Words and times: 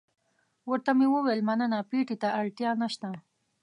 ورته 0.69 0.89
ومې 0.93 1.07
ویل 1.09 1.41
مننه، 1.49 1.77
پېټي 1.89 2.15
ته 2.21 2.27
اړتیا 2.39 2.71
نشته. 2.81 3.07